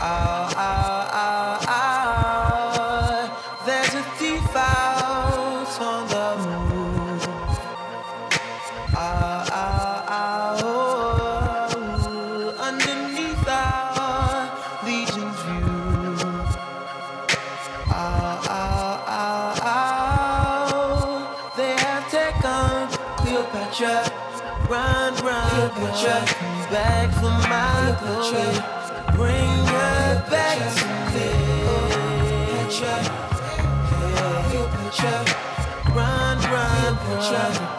Ah, 0.00 0.48
ah, 0.56 1.10
ah, 1.12 1.66
ah. 1.68 3.20
There's 3.66 3.94
a 3.94 4.02
thief 4.16 4.56
out 4.56 5.80
on 5.80 6.08
the 6.08 6.28
move. 6.48 7.26
Ah, 8.94 9.44
ah, 9.52 10.04
ah, 10.08 10.60
oh. 10.64 12.54
Underneath 12.58 13.48
our 13.48 14.50
legion's 14.86 15.40
view. 15.42 16.16
Ah, 17.90 18.40
ah, 18.48 19.04
ah, 19.20 19.68
ah. 19.74 21.52
They 21.56 21.72
have 21.76 22.04
taken 22.10 22.88
Cleopatra. 23.18 24.11
Run, 25.74 26.24
back 26.70 27.08
for 27.14 27.36
my 27.48 27.96
glory. 28.00 28.52
Bring 29.16 29.66
her 29.66 30.26
back 30.30 30.58
to 30.58 30.84
me. 31.14 31.52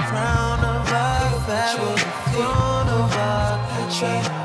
Crown 0.10 0.60
of 0.60 0.92
our 0.92 1.30
pharaoh. 1.46 1.98
Throne 2.34 2.90
of 2.90 3.16
our 3.16 3.54
country. 3.70 4.44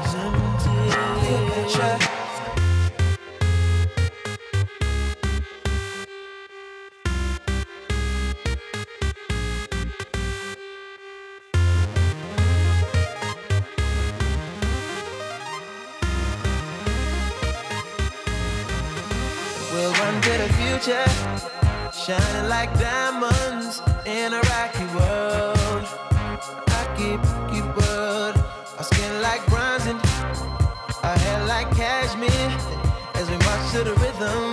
Future, 20.78 21.04
shining 21.92 22.48
like 22.48 22.72
diamonds 22.78 23.82
in 24.06 24.32
a 24.32 24.40
rocky 24.40 24.86
world. 24.94 25.84
Rocky, 26.70 27.16
rocky 27.16 27.62
world. 27.62 28.36
Our 28.78 28.84
skin 28.84 29.22
like 29.22 29.44
bronze 29.46 29.86
and 29.86 30.00
our 31.02 31.18
hair 31.18 31.46
like 31.46 31.74
cashmere. 31.74 32.50
As 33.14 33.28
we 33.28 33.36
march 33.38 33.72
to 33.72 33.84
the 33.84 33.94
rhythm 33.94 34.52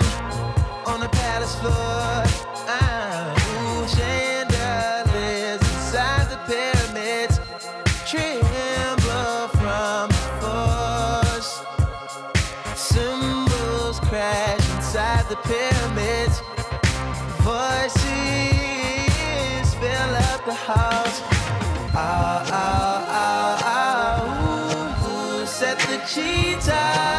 on 0.86 1.00
the 1.00 1.08
palace 1.08 1.54
floor. 1.60 2.15
The 26.16 27.15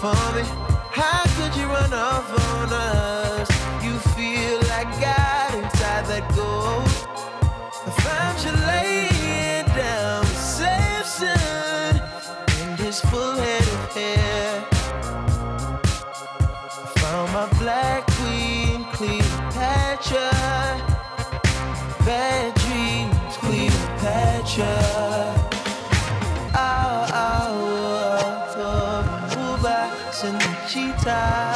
run 0.00 0.34
me? 0.34 0.42
How 0.90 1.24
could 1.36 1.54
you 1.56 1.66
run 1.66 1.92
off 1.92 2.28
on 2.54 2.72
us? 2.72 3.48
You 3.84 3.98
feel 4.16 4.58
like 4.72 4.88
God 4.98 5.54
inside 5.54 6.06
that 6.06 6.26
gold. 6.34 6.88
I 7.86 7.90
found 8.06 8.36
you 8.44 8.52
laying 8.72 9.66
down 9.76 10.20
with 10.20 10.38
Samson 10.38 12.00
and 12.62 12.78
his 12.80 13.00
full 13.00 13.34
head 13.34 13.62
of 13.62 13.92
hair. 13.92 14.64
I 16.72 16.86
found 17.00 17.32
my 17.34 17.48
black 17.58 18.06
queen, 18.18 18.84
Cleopatra. 18.94 20.30
Bad 22.06 22.54
dreams, 22.54 23.36
Cleopatra. 23.36 24.89
The 31.10 31.49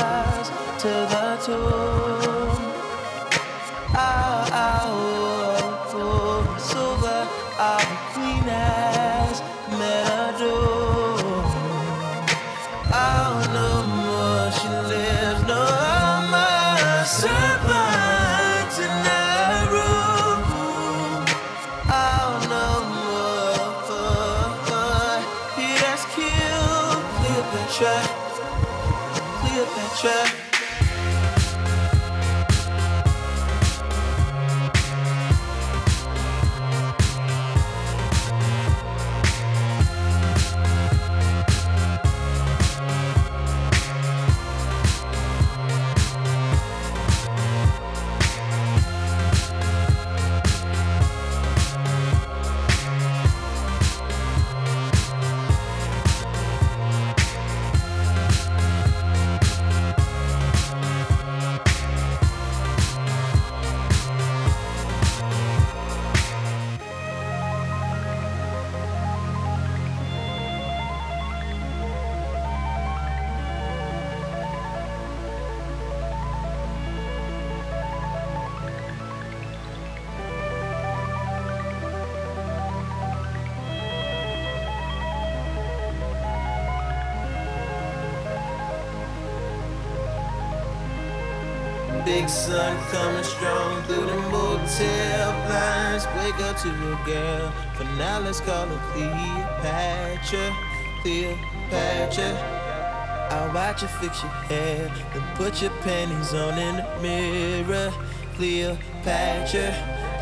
Big 92.24 92.30
sun 92.30 92.74
coming 92.90 93.22
strong 93.22 93.82
through 93.82 94.06
the 94.06 94.16
motel 94.32 95.32
blinds. 95.46 96.06
Wake 96.16 96.40
up 96.40 96.56
to 96.56 96.68
your 96.68 96.96
girl. 97.04 97.52
For 97.74 97.84
now, 97.98 98.20
let's 98.20 98.40
call 98.40 98.66
her 98.66 98.80
Cleopatra. 98.94 100.56
Cleopatra. 101.02 102.30
I'll 103.30 103.52
watch 103.52 103.82
you 103.82 103.88
fix 103.88 104.22
your 104.22 104.32
hair. 104.48 104.90
Then 105.12 105.22
put 105.34 105.60
your 105.60 105.70
panties 105.82 106.32
on 106.32 106.56
in 106.56 106.76
the 106.76 106.86
mirror. 107.02 107.92
Cleopatra. 108.36 109.66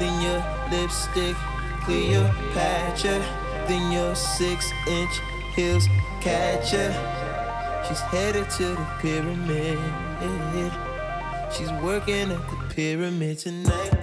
Then 0.00 0.22
your 0.22 0.42
lipstick. 0.72 1.36
Cleopatra. 1.84 3.18
Nothing 3.60 3.92
your 3.92 4.16
six 4.16 4.72
inch 4.88 5.20
heels 5.54 5.86
catch 6.20 6.72
her. 6.72 7.84
She's 7.86 8.00
headed 8.00 8.50
to 8.50 8.64
the 8.74 8.86
pyramid. 8.98 10.72
She's 11.56 11.70
working 11.82 12.30
at 12.32 12.50
the 12.50 12.56
pyramid 12.74 13.38
tonight. 13.38 14.01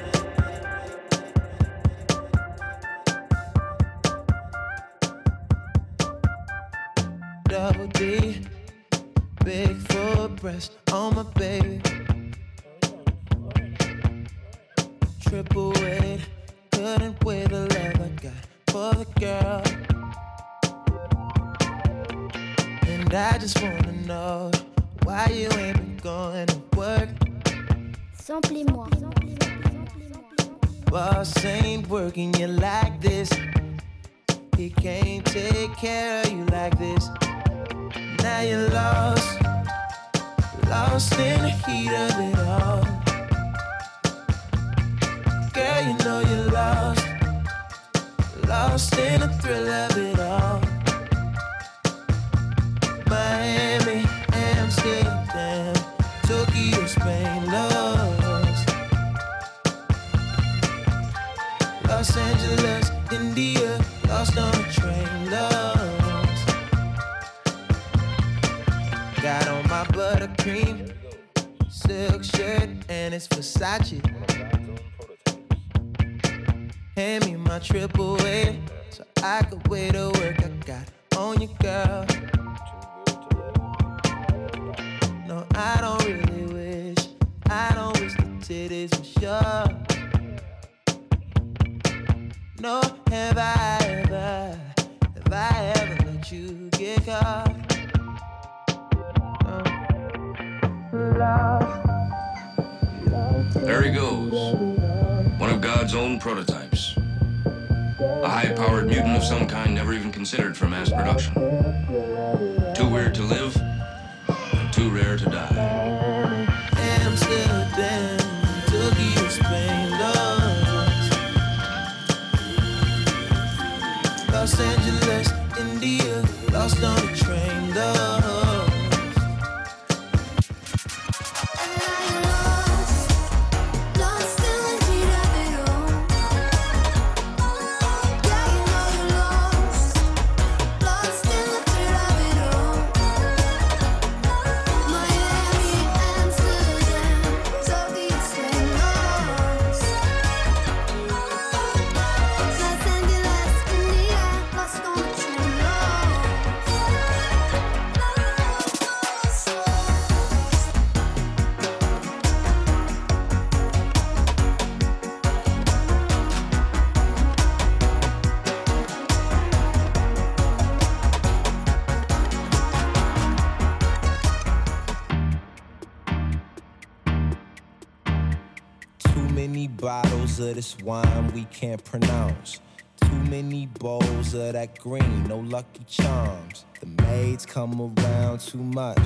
Of 180.49 180.55
this 180.55 180.77
wine 180.79 181.31
we 181.33 181.45
can't 181.45 181.83
pronounce. 181.83 182.59
Too 183.01 183.23
many 183.29 183.67
bowls 183.67 184.33
of 184.33 184.53
that 184.53 184.79
green, 184.79 185.27
no 185.27 185.37
lucky 185.39 185.83
charms. 185.87 186.65
The 186.79 186.87
maids 187.03 187.45
come 187.45 187.79
around 187.79 188.39
too 188.39 188.57
much. 188.57 189.01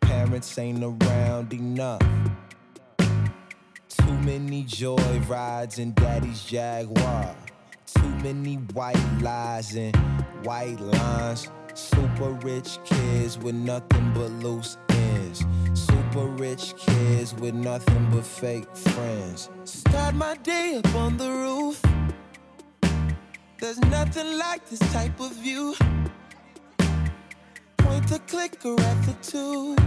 Parents 0.00 0.58
ain't 0.58 0.84
around 0.84 1.52
enough. 1.52 2.02
Too 3.88 4.18
many 4.24 4.64
joy 4.64 5.20
rides 5.26 5.78
in 5.78 5.92
daddy's 5.94 6.44
Jaguar. 6.44 7.34
Too 7.86 8.14
many 8.22 8.56
white 8.74 9.22
lies 9.22 9.74
and 9.74 9.96
white 10.44 10.80
lines. 10.80 11.48
Super 11.74 12.32
rich 12.42 12.78
kids 12.84 13.38
with 13.38 13.54
nothing 13.54 14.12
but 14.14 14.30
loose 14.44 14.76
ends. 15.42 15.86
Super 15.86 16.26
rich 16.26 16.74
kids 16.76 17.34
with 17.34 17.54
nothing 17.54 18.08
but 18.10 18.24
fake 18.24 18.74
friends. 18.76 19.50
Start 19.64 20.14
my 20.14 20.36
day 20.36 20.80
up 20.82 20.94
on 20.94 21.16
the 21.16 21.30
roof. 21.30 21.82
There's 23.58 23.78
nothing 23.78 24.38
like 24.38 24.68
this 24.68 24.80
type 24.92 25.18
of 25.20 25.32
view. 25.32 25.74
Point 27.78 28.08
the 28.08 28.20
clicker 28.26 28.80
at 28.80 29.02
the 29.06 29.14
tube. 29.22 29.80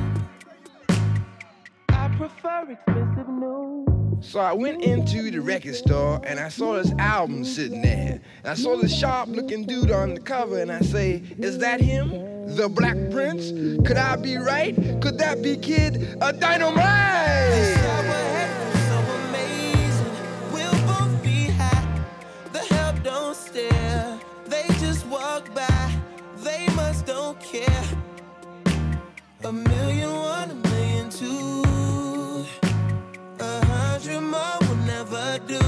I 1.90 2.08
prefer 2.18 2.72
expensive 2.72 3.30
news. 3.30 3.89
So 4.22 4.40
I 4.40 4.54
went 4.54 4.84
into 4.84 5.32
the 5.32 5.40
record 5.40 5.76
store 5.76 6.22
and 6.26 6.40
I 6.40 6.50
saw 6.50 6.74
this 6.74 6.92
album 7.00 7.46
sitting 7.46 7.82
there. 7.82 8.20
I 8.44 8.54
saw 8.54 8.76
this 8.76 8.98
sharp 8.98 9.30
looking 9.30 9.66
dude 9.66 9.92
on 9.92 10.14
the 10.14 10.20
cover 10.20 10.60
and 10.60 10.72
I 10.72 10.82
say, 10.82 11.24
Is 11.38 11.58
that 11.60 11.80
him? 11.80 12.10
The 12.56 12.68
Black 12.68 12.98
Prince? 13.12 13.52
Could 13.88 13.98
I 13.98 14.16
be 14.18 14.38
right? 14.38 14.76
Could 15.02 15.18
that 15.20 15.42
be 15.42 15.56
Kid 15.58 16.18
a 16.22 16.34
Dynamite? 16.34 16.80
A 29.42 29.52
million 29.52 30.12
one, 30.12 30.52
a 30.52 30.54
million 30.54 31.10
two. 31.10 31.69
Will 34.08 34.76
never 34.86 35.40
do. 35.46 35.60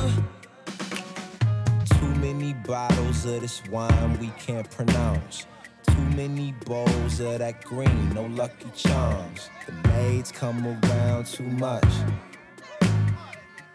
Too 1.97 2.15
many 2.15 2.53
bottles 2.53 3.25
of 3.25 3.41
this 3.41 3.61
wine 3.69 4.17
we 4.21 4.27
can't 4.39 4.69
pronounce. 4.71 5.45
Too 5.85 6.05
many 6.15 6.53
bowls 6.65 7.19
of 7.19 7.39
that 7.39 7.61
green, 7.65 8.13
no 8.13 8.27
lucky 8.27 8.69
charms. 8.73 9.49
The 9.65 9.89
maids 9.89 10.31
come 10.31 10.65
around 10.65 11.25
too 11.25 11.43
much. 11.43 11.83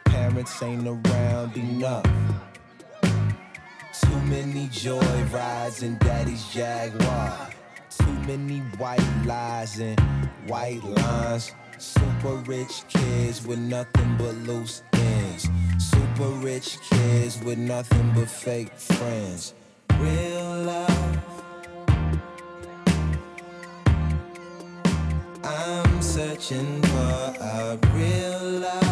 Parents 0.06 0.62
ain't 0.62 0.88
around 0.88 1.54
enough. 1.58 2.06
Too 3.02 4.20
many 4.24 4.68
joy 4.68 5.22
rides 5.34 5.82
in 5.82 5.98
daddy's 5.98 6.48
Jaguar. 6.48 7.50
Too 7.90 8.18
many 8.26 8.60
white 8.78 9.26
lies 9.26 9.78
and 9.80 10.00
white 10.46 10.82
lines. 10.82 11.52
Super 11.78 12.36
rich 12.46 12.84
kids 12.88 13.46
with 13.46 13.58
nothing 13.58 14.16
but 14.16 14.34
loose 14.46 14.82
ends. 14.94 15.48
Super 15.78 16.28
rich 16.40 16.78
kids 16.88 17.38
with 17.42 17.58
nothing 17.58 18.12
but 18.14 18.30
fake 18.30 18.72
friends. 18.72 19.52
Real 19.98 20.62
love. 20.62 21.18
I'm 25.44 26.00
searching 26.00 26.80
for 26.82 27.34
a 27.40 27.78
real 27.94 28.60
love. 28.60 28.85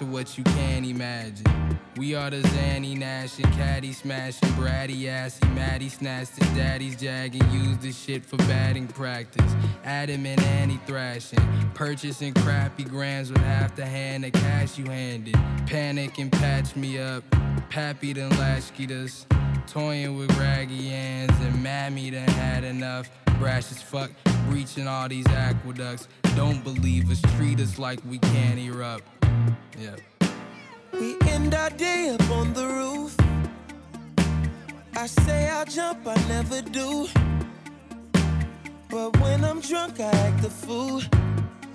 For 0.00 0.06
what 0.06 0.38
you 0.38 0.44
can't 0.44 0.86
imagine. 0.86 1.44
We 1.98 2.14
are 2.14 2.30
the 2.30 2.38
Zanny 2.38 2.96
Nash 2.96 3.38
and 3.38 3.52
Caddy 3.52 3.92
smashing, 3.92 4.48
bratty 4.50 5.06
assy, 5.08 5.46
Maddie 5.48 5.90
snatched 5.90 6.38
daddy's 6.56 6.98
jagging, 6.98 7.42
used 7.50 7.82
this 7.82 8.02
shit 8.02 8.24
for 8.24 8.38
batting 8.38 8.86
practice. 8.86 9.52
Adam 9.84 10.24
and 10.24 10.40
Annie 10.40 10.80
thrashing, 10.86 11.38
purchasing 11.74 12.32
crappy 12.32 12.84
grams 12.84 13.30
with 13.30 13.42
half 13.42 13.76
the 13.76 13.84
hand 13.84 14.24
of 14.24 14.32
cash 14.32 14.78
you 14.78 14.86
handed. 14.86 15.34
Panic 15.66 16.16
and 16.16 16.32
patch 16.32 16.74
me 16.76 16.98
up, 16.98 17.22
Pappy 17.68 18.14
done 18.14 18.30
latchkeyed 18.38 18.92
us. 18.92 19.26
Toying 19.66 20.16
with 20.16 20.34
raggy 20.38 20.88
hands 20.88 21.38
and 21.42 21.62
Mammy 21.62 22.10
done 22.10 22.26
had 22.28 22.64
enough. 22.64 23.10
Brash 23.38 23.70
as 23.70 23.82
fuck, 23.82 24.10
breaching 24.48 24.88
all 24.88 25.10
these 25.10 25.26
aqueducts. 25.26 26.08
Don't 26.36 26.64
believe 26.64 27.10
us, 27.10 27.20
treat 27.36 27.60
us 27.60 27.78
like 27.78 28.00
we 28.08 28.18
can't 28.18 28.58
erupt. 28.58 29.19
Yeah. 29.78 29.96
We 30.92 31.16
end 31.28 31.54
our 31.54 31.70
day 31.70 32.10
up 32.10 32.30
on 32.30 32.52
the 32.52 32.66
roof. 32.66 33.16
I 34.96 35.06
say 35.06 35.48
I'll 35.48 35.64
jump, 35.64 36.06
I 36.06 36.14
never 36.28 36.62
do. 36.62 37.08
But 38.88 39.18
when 39.20 39.44
I'm 39.44 39.60
drunk, 39.60 40.00
I 40.00 40.10
act 40.26 40.44
a 40.44 40.50
fool. 40.50 41.02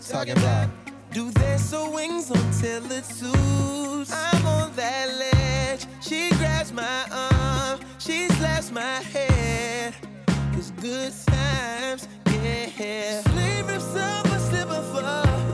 Talking 0.07 0.37
about 0.37 0.69
Do 1.11 1.31
their 1.31 1.57
so 1.57 1.89
wings 1.89 2.29
until 2.29 2.91
it 2.91 3.05
suits. 3.05 4.11
I'm 4.11 4.45
on 4.45 4.75
that 4.75 5.07
ledge. 5.23 5.85
She 6.01 6.29
grabs 6.31 6.73
my 6.73 7.05
arm. 7.11 7.79
She 7.99 8.27
slaps 8.27 8.71
my 8.71 9.01
head. 9.13 9.95
It's 10.57 10.71
good 10.71 11.13
times, 11.27 12.07
yeah. 12.27 13.21
Sleep 13.21 13.67
rips 13.67 13.95
up, 13.95 14.27
I 14.27 14.37
slip 14.37 14.69
and 14.69 15.44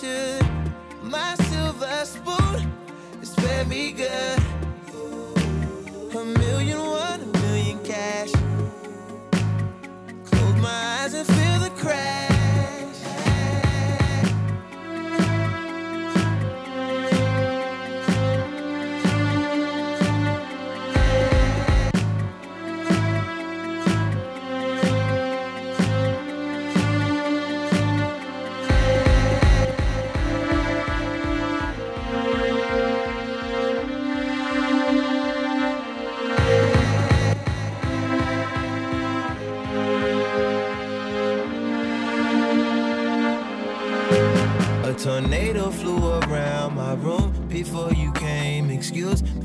should. 0.00 0.46
My 1.02 1.34
silver 1.34 2.04
spoon 2.04 2.72
is 3.20 3.36
me 3.68 3.92
good. 3.92 4.38
A 6.14 6.24
million 6.24 6.78
one, 6.78 7.20
a 7.20 7.38
million 7.38 7.78
cash. 7.84 8.32
Close 10.30 10.56
my 10.62 11.00
eyes 11.02 11.14
and 11.14 11.26
feel 11.26 11.60
the 11.60 11.70
crash. 11.76 12.27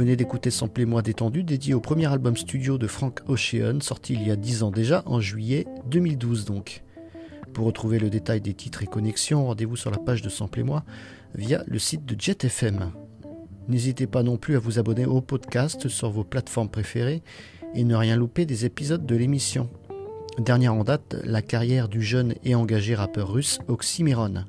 Venez 0.00 0.16
d'écouter 0.16 0.50
Samplez-moi 0.50 1.02
détendu, 1.02 1.44
dédié 1.44 1.74
au 1.74 1.80
premier 1.80 2.06
album 2.06 2.34
studio 2.34 2.78
de 2.78 2.86
Frank 2.86 3.20
Ocean, 3.28 3.82
sorti 3.82 4.14
il 4.14 4.26
y 4.26 4.30
a 4.30 4.36
10 4.36 4.62
ans 4.62 4.70
déjà, 4.70 5.02
en 5.04 5.20
juillet 5.20 5.66
2012 5.90 6.46
donc. 6.46 6.82
Pour 7.52 7.66
retrouver 7.66 7.98
le 7.98 8.08
détail 8.08 8.40
des 8.40 8.54
titres 8.54 8.82
et 8.82 8.86
connexions, 8.86 9.44
rendez-vous 9.44 9.76
sur 9.76 9.90
la 9.90 9.98
page 9.98 10.22
de 10.22 10.30
Samplez-moi 10.30 10.84
via 11.34 11.62
le 11.66 11.78
site 11.78 12.06
de 12.06 12.18
Jet 12.18 12.46
FM. 12.46 12.92
N'hésitez 13.68 14.06
pas 14.06 14.22
non 14.22 14.38
plus 14.38 14.56
à 14.56 14.58
vous 14.58 14.78
abonner 14.78 15.04
au 15.04 15.20
podcast 15.20 15.86
sur 15.88 16.08
vos 16.08 16.24
plateformes 16.24 16.70
préférées 16.70 17.22
et 17.74 17.84
ne 17.84 17.94
rien 17.94 18.16
louper 18.16 18.46
des 18.46 18.64
épisodes 18.64 19.04
de 19.04 19.16
l'émission. 19.16 19.68
Dernière 20.38 20.72
en 20.72 20.84
date, 20.84 21.14
la 21.24 21.42
carrière 21.42 21.90
du 21.90 22.00
jeune 22.00 22.36
et 22.42 22.54
engagé 22.54 22.94
rappeur 22.94 23.30
russe 23.30 23.58
Oxymiron. 23.68 24.46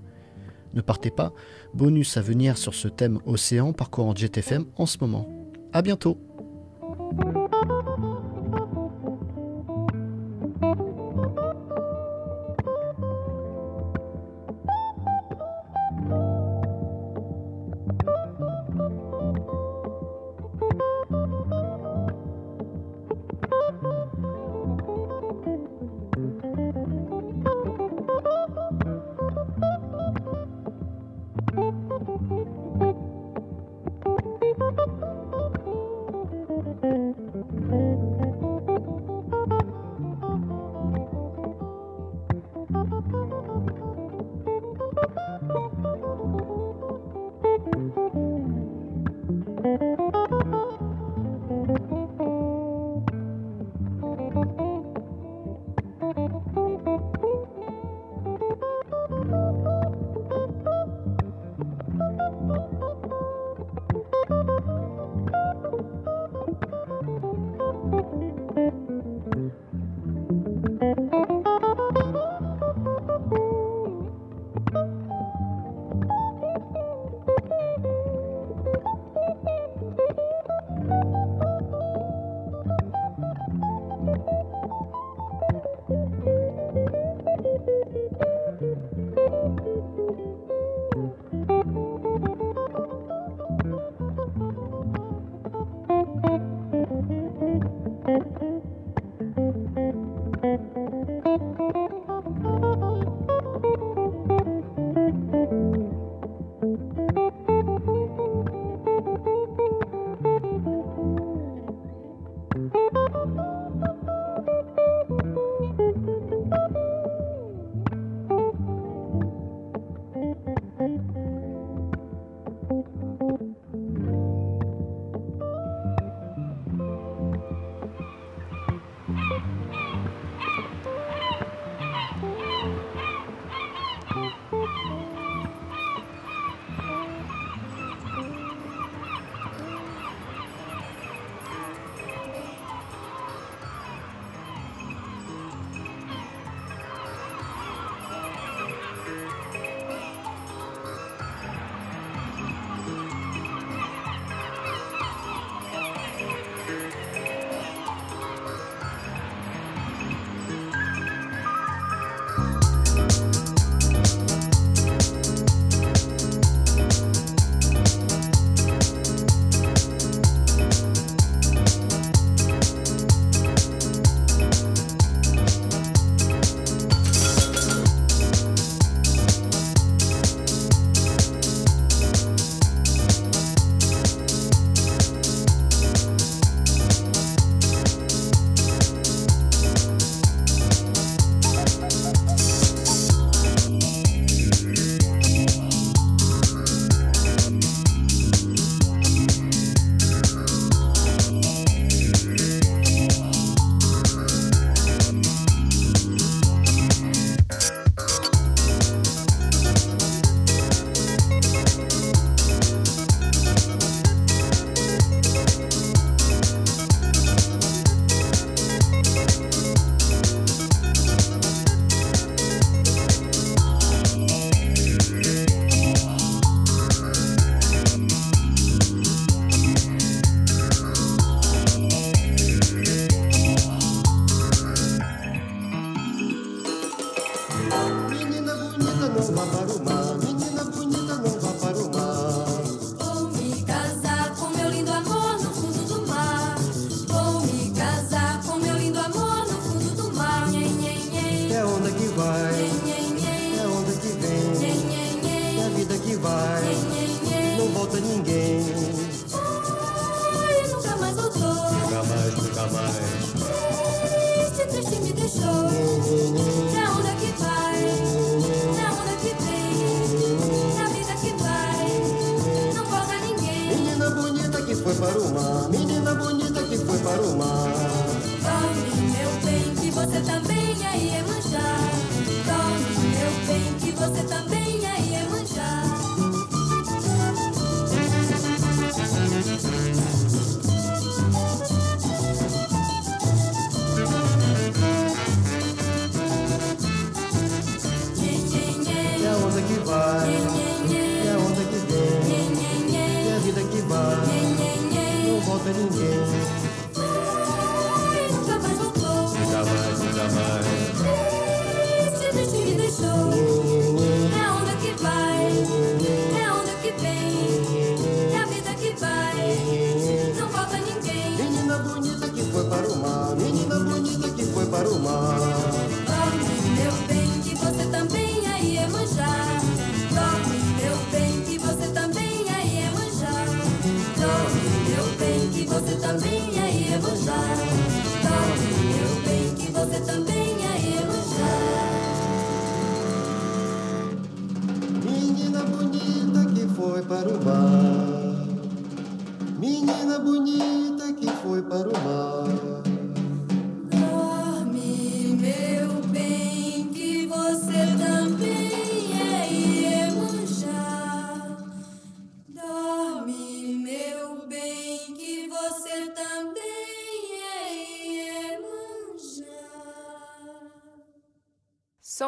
Ne 0.74 0.80
partez 0.80 1.12
pas, 1.12 1.34
bonus 1.74 2.16
à 2.16 2.22
venir 2.22 2.58
sur 2.58 2.74
ce 2.74 2.88
thème 2.88 3.20
océan 3.26 3.74
parcourant 3.74 4.16
Jet 4.16 4.38
FM 4.38 4.64
en 4.78 4.86
ce 4.86 4.97
moment. 5.02 5.41
A 5.74 5.82
bientôt 5.82 6.18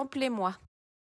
Contemplez-moi 0.04 0.60